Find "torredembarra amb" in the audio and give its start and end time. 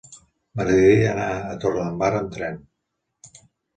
1.65-2.33